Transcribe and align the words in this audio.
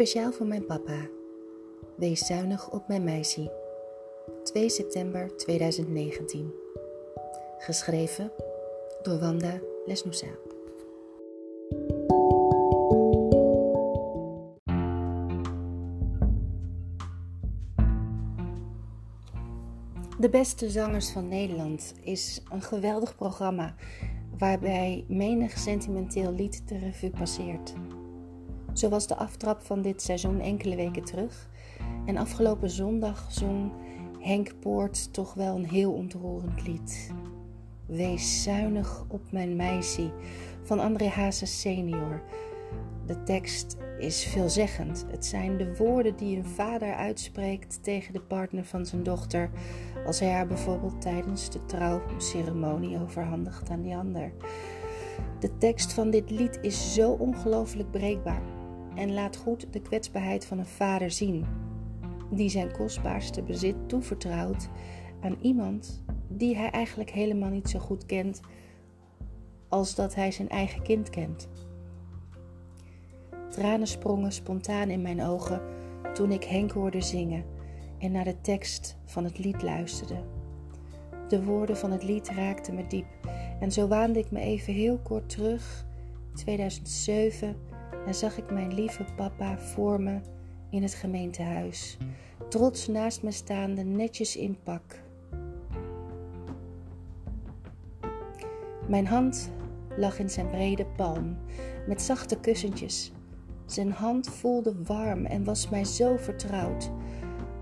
Speciaal 0.00 0.32
voor 0.32 0.46
mijn 0.46 0.66
papa. 0.66 1.08
Wees 1.96 2.26
zuinig 2.26 2.70
op 2.70 2.88
mijn 2.88 3.04
meisje. 3.04 3.52
2 4.44 4.68
september 4.68 5.36
2019. 5.36 6.52
Geschreven 7.58 8.32
door 9.02 9.18
Wanda 9.18 9.60
Lesnoussa. 9.86 10.26
De 20.18 20.28
Beste 20.30 20.70
Zangers 20.70 21.10
van 21.10 21.28
Nederland 21.28 21.94
is 22.02 22.42
een 22.52 22.62
geweldig 22.62 23.16
programma 23.16 23.74
waarbij 24.38 25.04
menig 25.08 25.58
sentimenteel 25.58 26.32
lied 26.32 26.68
de 26.68 26.78
revue 26.78 27.10
passeert. 27.10 27.74
Zo 28.72 28.88
was 28.88 29.06
de 29.06 29.16
aftrap 29.16 29.60
van 29.60 29.82
dit 29.82 30.02
seizoen 30.02 30.40
enkele 30.40 30.76
weken 30.76 31.04
terug. 31.04 31.48
En 32.06 32.16
afgelopen 32.16 32.70
zondag 32.70 33.26
zong 33.32 33.72
Henk 34.18 34.52
Poort 34.60 35.12
toch 35.12 35.34
wel 35.34 35.56
een 35.56 35.68
heel 35.68 35.92
ontroerend 35.92 36.66
lied. 36.66 37.10
Wees 37.86 38.42
zuinig 38.42 39.04
op 39.08 39.32
mijn 39.32 39.56
meisje 39.56 40.12
van 40.62 40.80
André 40.80 41.08
Hazes 41.08 41.60
senior. 41.60 42.22
De 43.06 43.22
tekst 43.22 43.76
is 43.98 44.24
veelzeggend. 44.24 45.06
Het 45.10 45.26
zijn 45.26 45.56
de 45.56 45.76
woorden 45.76 46.16
die 46.16 46.36
een 46.36 46.44
vader 46.44 46.94
uitspreekt 46.94 47.82
tegen 47.82 48.12
de 48.12 48.20
partner 48.20 48.64
van 48.64 48.86
zijn 48.86 49.02
dochter 49.02 49.50
als 50.06 50.20
hij 50.20 50.30
haar 50.30 50.46
bijvoorbeeld 50.46 51.00
tijdens 51.00 51.50
de 51.50 51.64
trouwceremonie 51.66 53.00
overhandigt 53.00 53.70
aan 53.70 53.82
die 53.82 53.96
ander. 53.96 54.32
De 55.38 55.58
tekst 55.58 55.92
van 55.92 56.10
dit 56.10 56.30
lied 56.30 56.58
is 56.62 56.94
zo 56.94 57.10
ongelooflijk 57.10 57.90
breekbaar 57.90 58.42
en 58.94 59.14
laat 59.14 59.36
goed 59.36 59.72
de 59.72 59.80
kwetsbaarheid 59.80 60.46
van 60.46 60.58
een 60.58 60.66
vader 60.66 61.10
zien, 61.10 61.46
die 62.30 62.48
zijn 62.48 62.72
kostbaarste 62.72 63.42
bezit 63.42 63.76
toevertrouwt 63.88 64.68
aan 65.20 65.36
iemand 65.40 66.02
die 66.28 66.56
hij 66.56 66.70
eigenlijk 66.70 67.10
helemaal 67.10 67.50
niet 67.50 67.68
zo 67.68 67.78
goed 67.78 68.06
kent 68.06 68.40
als 69.68 69.94
dat 69.94 70.14
hij 70.14 70.30
zijn 70.30 70.48
eigen 70.48 70.82
kind 70.82 71.10
kent. 71.10 71.48
Tranen 73.50 73.86
sprongen 73.86 74.32
spontaan 74.32 74.90
in 74.90 75.02
mijn 75.02 75.22
ogen 75.22 75.62
toen 76.14 76.32
ik 76.32 76.44
Henk 76.44 76.70
hoorde 76.70 77.00
zingen 77.00 77.44
en 77.98 78.12
naar 78.12 78.24
de 78.24 78.40
tekst 78.40 78.96
van 79.04 79.24
het 79.24 79.38
lied 79.38 79.62
luisterde. 79.62 80.24
De 81.28 81.44
woorden 81.44 81.76
van 81.76 81.90
het 81.90 82.02
lied 82.02 82.28
raakten 82.28 82.74
me 82.74 82.86
diep 82.86 83.06
en 83.60 83.72
zo 83.72 83.88
waande 83.88 84.18
ik 84.18 84.30
me 84.30 84.40
even 84.40 84.72
heel 84.72 84.98
kort 84.98 85.28
terug, 85.28 85.86
2007 86.34 87.56
en 88.06 88.14
zag 88.14 88.38
ik 88.38 88.50
mijn 88.50 88.74
lieve 88.74 89.04
papa 89.16 89.58
voor 89.58 90.00
me 90.00 90.20
in 90.70 90.82
het 90.82 90.94
gemeentehuis, 90.94 91.98
trots 92.48 92.88
naast 92.88 93.22
me 93.22 93.30
staande, 93.30 93.82
netjes 93.82 94.36
in 94.36 94.58
pak. 94.62 94.82
Mijn 98.88 99.06
hand 99.06 99.50
lag 99.96 100.18
in 100.18 100.30
zijn 100.30 100.50
brede 100.50 100.86
palm, 100.96 101.36
met 101.86 102.02
zachte 102.02 102.40
kussentjes. 102.40 103.12
Zijn 103.66 103.92
hand 103.92 104.28
voelde 104.28 104.74
warm 104.84 105.26
en 105.26 105.44
was 105.44 105.68
mij 105.68 105.84
zo 105.84 106.16
vertrouwd. 106.16 106.90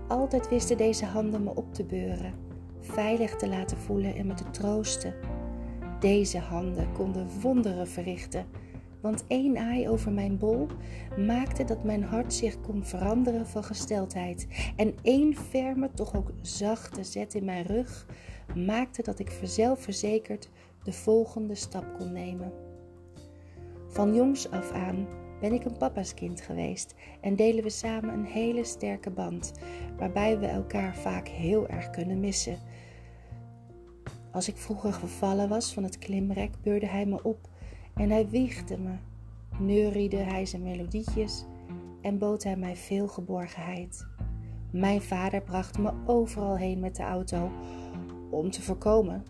Altijd 0.07 0.49
wisten 0.49 0.77
deze 0.77 1.05
handen 1.05 1.43
me 1.43 1.55
op 1.55 1.73
te 1.73 1.83
beuren, 1.83 2.33
veilig 2.79 3.35
te 3.35 3.47
laten 3.47 3.77
voelen 3.77 4.15
en 4.15 4.27
me 4.27 4.33
te 4.33 4.49
troosten. 4.49 5.13
Deze 5.99 6.37
handen 6.37 6.91
konden 6.91 7.27
wonderen 7.41 7.87
verrichten 7.87 8.45
want 9.01 9.25
één 9.27 9.57
aai 9.57 9.89
over 9.89 10.11
mijn 10.11 10.37
bol 10.37 10.67
maakte 11.17 11.63
dat 11.63 11.83
mijn 11.83 12.03
hart 12.03 12.33
zich 12.33 12.61
kon 12.61 12.85
veranderen 12.85 13.47
van 13.47 13.63
gesteldheid. 13.63 14.47
En 14.75 14.95
één 15.01 15.35
ferme, 15.35 15.89
toch 15.93 16.15
ook 16.15 16.31
zachte 16.41 17.03
zet 17.03 17.33
in 17.33 17.45
mijn 17.45 17.65
rug 17.65 18.05
maakte 18.55 19.01
dat 19.03 19.19
ik 19.19 19.39
zelfverzekerd 19.43 20.49
de 20.83 20.91
volgende 20.91 21.55
stap 21.55 21.85
kon 21.97 22.11
nemen. 22.11 22.51
Van 23.87 24.15
jongs 24.15 24.51
af 24.51 24.71
aan 24.71 25.07
ben 25.39 25.53
ik 25.53 25.65
een 25.65 25.77
papa's 25.77 26.13
kind 26.13 26.41
geweest 26.41 26.95
en 27.21 27.35
delen 27.35 27.63
we 27.63 27.69
samen 27.69 28.13
een 28.13 28.25
hele 28.25 28.63
sterke 28.63 29.09
band, 29.09 29.51
waarbij 29.97 30.39
we 30.39 30.45
elkaar 30.45 30.95
vaak 30.95 31.27
heel 31.27 31.67
erg 31.67 31.89
kunnen 31.89 32.19
missen. 32.19 32.57
Als 34.31 34.47
ik 34.47 34.57
vroeger 34.57 34.93
gevallen 34.93 35.49
was 35.49 35.73
van 35.73 35.83
het 35.83 35.97
klimrek, 35.97 36.51
beurde 36.61 36.87
hij 36.87 37.05
me 37.05 37.23
op 37.23 37.49
en 37.99 38.09
hij 38.09 38.29
wiegde 38.29 38.77
me, 38.77 38.93
neuriede 39.57 40.17
hij 40.17 40.45
zijn 40.45 40.63
melodietjes 40.63 41.45
en 42.01 42.17
bood 42.17 42.43
hij 42.43 42.55
mij 42.55 42.75
veel 42.75 43.07
geborgenheid. 43.07 44.07
Mijn 44.71 45.01
vader 45.01 45.41
bracht 45.41 45.77
me 45.77 45.91
overal 46.05 46.57
heen 46.57 46.79
met 46.79 46.95
de 46.95 47.03
auto 47.03 47.51
om 48.29 48.51
te 48.51 48.61
voorkomen 48.61 49.25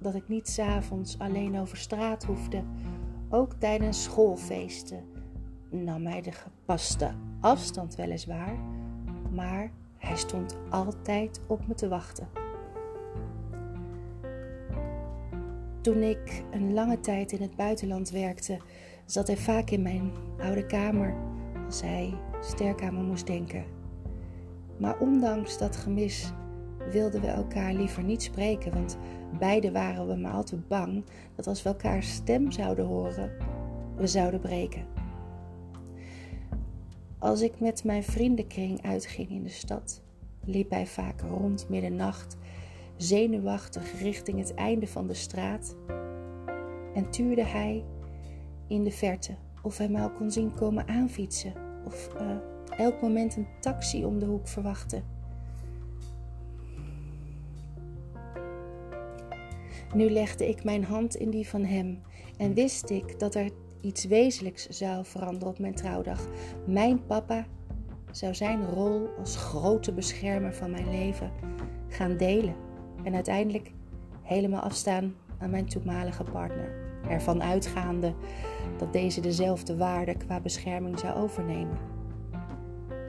dat 0.00 0.14
ik 0.14 0.28
niet 0.28 0.48
s'avonds 0.48 1.18
alleen 1.18 1.58
over 1.58 1.76
straat 1.76 2.24
hoefde. 2.24 2.62
Ook 3.30 3.52
tijdens 3.52 4.02
schoolfeesten 4.02 5.04
nam 5.70 6.06
hij 6.06 6.20
de 6.22 6.32
gepaste 6.32 7.10
afstand 7.40 7.94
weliswaar, 7.94 8.58
maar 9.30 9.70
hij 9.96 10.16
stond 10.16 10.56
altijd 10.70 11.40
op 11.46 11.66
me 11.66 11.74
te 11.74 11.88
wachten. 11.88 12.43
Toen 15.84 16.02
ik 16.02 16.44
een 16.50 16.72
lange 16.72 17.00
tijd 17.00 17.32
in 17.32 17.42
het 17.42 17.56
buitenland 17.56 18.10
werkte, 18.10 18.58
zat 19.06 19.26
hij 19.26 19.36
vaak 19.36 19.70
in 19.70 19.82
mijn 19.82 20.12
oude 20.38 20.66
kamer 20.66 21.14
als 21.66 21.82
hij 21.82 22.14
sterk 22.40 22.82
aan 22.82 22.94
me 22.94 23.02
moest 23.02 23.26
denken. 23.26 23.64
Maar 24.76 24.98
ondanks 24.98 25.58
dat 25.58 25.76
gemis 25.76 26.32
wilden 26.90 27.20
we 27.20 27.26
elkaar 27.26 27.72
liever 27.72 28.02
niet 28.02 28.22
spreken, 28.22 28.72
want 28.72 28.96
beide 29.38 29.72
waren 29.72 30.08
we 30.08 30.14
maar 30.14 30.32
al 30.32 30.44
te 30.44 30.56
bang 30.56 31.04
dat 31.34 31.46
als 31.46 31.62
we 31.62 31.68
elkaar 31.68 32.02
stem 32.02 32.52
zouden 32.52 32.84
horen, 32.84 33.32
we 33.96 34.06
zouden 34.06 34.40
breken. 34.40 34.86
Als 37.18 37.40
ik 37.40 37.60
met 37.60 37.84
mijn 37.84 38.02
vriendenkring 38.02 38.82
uitging 38.82 39.30
in 39.30 39.42
de 39.42 39.48
stad, 39.48 40.02
liep 40.44 40.70
hij 40.70 40.86
vaak 40.86 41.20
rond 41.20 41.68
middernacht 41.68 42.36
zenuwachtig 42.96 44.00
richting 44.00 44.38
het 44.38 44.54
einde 44.54 44.86
van 44.86 45.06
de 45.06 45.14
straat 45.14 45.76
en 46.94 47.10
tuurde 47.10 47.44
hij 47.44 47.84
in 48.66 48.84
de 48.84 48.90
verte 48.90 49.34
of 49.62 49.78
hij 49.78 49.88
mij 49.88 50.02
al 50.02 50.12
kon 50.12 50.30
zien 50.30 50.54
komen 50.54 50.88
aanfietsen 50.88 51.52
of 51.84 52.08
uh, 52.20 52.36
elk 52.78 53.00
moment 53.02 53.36
een 53.36 53.46
taxi 53.60 54.04
om 54.04 54.18
de 54.18 54.26
hoek 54.26 54.48
verwachtte. 54.48 55.02
Nu 59.94 60.10
legde 60.10 60.48
ik 60.48 60.64
mijn 60.64 60.84
hand 60.84 61.14
in 61.14 61.30
die 61.30 61.48
van 61.48 61.64
hem 61.64 62.00
en 62.36 62.54
wist 62.54 62.90
ik 62.90 63.18
dat 63.18 63.34
er 63.34 63.50
iets 63.80 64.04
wezenlijks 64.04 64.68
zou 64.68 65.04
veranderen 65.04 65.48
op 65.48 65.58
mijn 65.58 65.74
trouwdag. 65.74 66.28
Mijn 66.66 67.06
papa 67.06 67.46
zou 68.10 68.34
zijn 68.34 68.70
rol 68.70 69.08
als 69.18 69.36
grote 69.36 69.92
beschermer 69.92 70.54
van 70.54 70.70
mijn 70.70 70.90
leven 70.90 71.32
gaan 71.88 72.16
delen 72.16 72.54
en 73.04 73.14
uiteindelijk 73.14 73.72
helemaal 74.22 74.60
afstaan 74.60 75.14
aan 75.38 75.50
mijn 75.50 75.66
toenmalige 75.66 76.24
partner. 76.24 76.82
Ervan 77.08 77.42
uitgaande 77.42 78.14
dat 78.78 78.92
deze 78.92 79.20
dezelfde 79.20 79.76
waarde 79.76 80.16
qua 80.16 80.40
bescherming 80.40 80.98
zou 80.98 81.14
overnemen. 81.14 81.78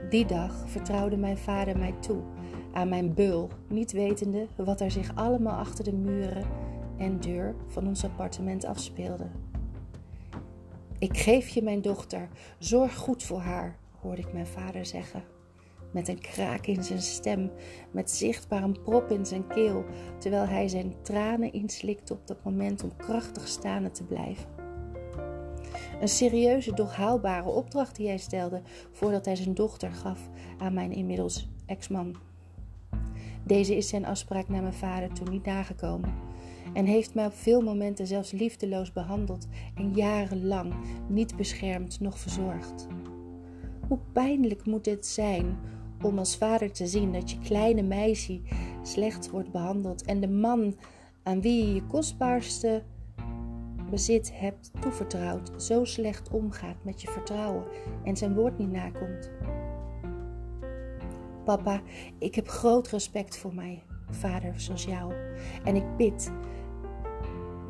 Die 0.08 0.26
dag 0.26 0.64
vertrouwde 0.66 1.16
mijn 1.16 1.38
vader 1.38 1.78
mij 1.78 1.94
toe 2.00 2.22
aan 2.72 2.88
mijn 2.88 3.14
beul, 3.14 3.50
niet 3.68 3.92
wetende 3.92 4.46
wat 4.56 4.80
er 4.80 4.90
zich 4.90 5.14
allemaal 5.14 5.58
achter 5.58 5.84
de 5.84 5.92
muren 5.92 6.44
en 6.96 7.20
deur 7.20 7.54
van 7.66 7.86
ons 7.86 8.04
appartement 8.04 8.64
afspeelde. 8.64 9.26
Ik 10.98 11.18
geef 11.18 11.48
je 11.48 11.62
mijn 11.62 11.82
dochter, 11.82 12.28
zorg 12.58 12.96
goed 12.96 13.22
voor 13.22 13.40
haar, 13.40 13.76
hoorde 14.00 14.22
ik 14.22 14.32
mijn 14.32 14.46
vader 14.46 14.86
zeggen 14.86 15.22
met 15.92 16.08
een 16.08 16.20
kraak 16.20 16.66
in 16.66 16.84
zijn 16.84 17.02
stem, 17.02 17.50
met 17.90 18.10
zichtbaar 18.10 18.62
een 18.62 18.82
prop 18.82 19.10
in 19.10 19.26
zijn 19.26 19.46
keel, 19.46 19.84
terwijl 20.18 20.46
hij 20.46 20.68
zijn 20.68 20.94
tranen 21.02 21.52
inslikte 21.52 22.12
op 22.12 22.26
dat 22.26 22.44
moment 22.44 22.82
om 22.82 22.96
krachtig 22.96 23.48
staande 23.48 23.90
te 23.90 24.04
blijven. 24.04 24.46
Een 26.00 26.08
serieuze, 26.08 26.74
doch 26.74 26.94
haalbare 26.94 27.48
opdracht 27.48 27.96
die 27.96 28.08
hij 28.08 28.18
stelde 28.18 28.62
voordat 28.92 29.24
hij 29.24 29.36
zijn 29.36 29.54
dochter 29.54 29.92
gaf 29.92 30.28
aan 30.58 30.74
mijn 30.74 30.92
inmiddels 30.92 31.48
ex-man. 31.66 32.16
Deze 33.44 33.76
is 33.76 33.88
zijn 33.88 34.04
afspraak 34.04 34.48
naar 34.48 34.62
mijn 34.62 34.74
vader 34.74 35.12
toen 35.12 35.30
niet 35.30 35.44
nagekomen 35.44 36.14
en 36.72 36.84
heeft 36.84 37.14
mij 37.14 37.26
op 37.26 37.34
veel 37.34 37.60
momenten 37.60 38.06
zelfs 38.06 38.32
liefdeloos 38.32 38.92
behandeld 38.92 39.46
en 39.74 39.92
jarenlang 39.94 40.74
niet 41.08 41.36
beschermd 41.36 42.00
noch 42.00 42.18
verzorgd. 42.18 42.86
Hoe 43.88 43.98
pijnlijk 44.12 44.66
moet 44.66 44.84
dit 44.84 45.06
zijn 45.06 45.58
om 46.02 46.18
als 46.18 46.36
vader 46.36 46.72
te 46.72 46.86
zien 46.86 47.12
dat 47.12 47.30
je 47.30 47.38
kleine 47.38 47.82
meisje 47.82 48.40
slecht 48.82 49.30
wordt 49.30 49.52
behandeld 49.52 50.04
en 50.04 50.20
de 50.20 50.28
man 50.28 50.76
aan 51.22 51.40
wie 51.40 51.66
je 51.66 51.74
je 51.74 51.86
kostbaarste 51.86 52.82
bezit 53.90 54.38
hebt 54.38 54.70
toevertrouwd, 54.80 55.62
zo 55.62 55.84
slecht 55.84 56.30
omgaat 56.30 56.84
met 56.84 57.02
je 57.02 57.08
vertrouwen 57.08 57.64
en 58.04 58.16
zijn 58.16 58.34
woord 58.34 58.58
niet 58.58 58.70
nakomt. 58.70 59.30
Papa, 61.44 61.80
ik 62.18 62.34
heb 62.34 62.48
groot 62.48 62.88
respect 62.88 63.36
voor 63.36 63.54
mij, 63.54 63.82
vader 64.10 64.60
zoals 64.60 64.84
jou. 64.84 65.12
En 65.64 65.76
ik 65.76 65.96
bid 65.96 66.32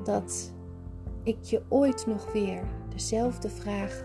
dat 0.04 0.54
ik 1.22 1.42
je 1.42 1.62
ooit 1.68 2.06
nog 2.06 2.32
weer 2.32 2.62
dezelfde 2.88 3.48
vraag 3.48 4.04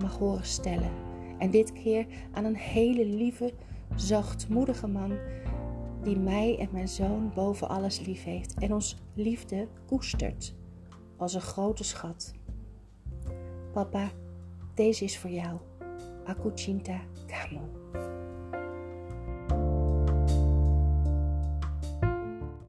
mag 0.00 0.18
horen 0.18 0.46
stellen. 0.46 1.09
En 1.40 1.50
dit 1.50 1.72
keer 1.72 2.06
aan 2.32 2.44
een 2.44 2.56
hele 2.56 3.04
lieve, 3.04 3.52
zachtmoedige 3.94 4.86
man 4.86 5.18
die 6.02 6.18
mij 6.18 6.58
en 6.58 6.68
mijn 6.72 6.88
zoon 6.88 7.32
boven 7.34 7.68
alles 7.68 8.00
lief 8.00 8.24
heeft 8.24 8.54
en 8.54 8.74
ons 8.74 8.96
liefde 9.14 9.68
koestert 9.86 10.54
als 11.16 11.34
een 11.34 11.40
grote 11.40 11.84
schat. 11.84 12.32
Papa, 13.72 14.10
deze 14.74 15.04
is 15.04 15.18
voor 15.18 15.30
jou. 15.30 15.58
Akuchinta 16.24 17.00
Kamo. 17.26 18.19